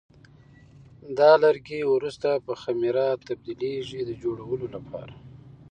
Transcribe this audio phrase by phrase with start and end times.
[1.17, 5.13] دا لرګي وروسته په خمېره تبدیلېږي د جوړولو لپاره.